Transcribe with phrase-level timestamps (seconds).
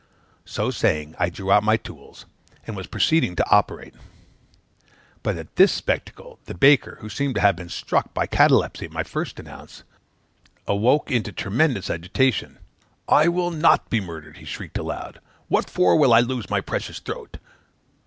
[0.45, 2.25] So saying, I drew out my tools;
[2.65, 3.93] and was proceeding to operate.
[5.21, 8.91] But at this spectacle, the baker, who seemed to have been struck by catalepsy at
[8.91, 9.83] my first announce,
[10.65, 12.57] awoke into tremendous agitation.
[13.09, 16.97] 'I will not be murdered!' he shrieked aloud; 'what for will I lose my precious
[16.97, 17.37] throat?'